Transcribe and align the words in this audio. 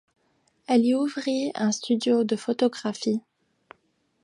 Elle 0.65 0.83
y 0.83 0.95
ouvrit 0.95 1.51
un 1.53 1.71
studio 1.71 2.23
de 2.23 2.35
photographie. 2.35 3.21